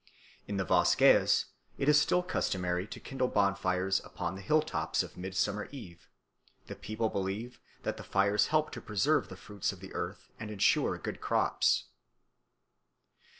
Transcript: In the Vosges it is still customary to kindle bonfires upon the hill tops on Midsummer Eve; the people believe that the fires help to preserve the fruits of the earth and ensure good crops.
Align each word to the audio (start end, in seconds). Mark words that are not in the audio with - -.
In 0.47 0.57
the 0.57 0.65
Vosges 0.65 1.45
it 1.77 1.87
is 1.87 2.01
still 2.01 2.23
customary 2.23 2.87
to 2.87 2.99
kindle 2.99 3.27
bonfires 3.27 4.01
upon 4.03 4.33
the 4.33 4.41
hill 4.41 4.63
tops 4.63 5.03
on 5.03 5.11
Midsummer 5.15 5.65
Eve; 5.71 6.09
the 6.65 6.73
people 6.75 7.07
believe 7.07 7.61
that 7.83 7.97
the 7.97 8.03
fires 8.03 8.47
help 8.47 8.71
to 8.71 8.81
preserve 8.81 9.29
the 9.29 9.37
fruits 9.37 9.71
of 9.71 9.79
the 9.79 9.93
earth 9.93 10.31
and 10.39 10.49
ensure 10.49 10.97
good 10.97 11.21
crops. 11.21 11.83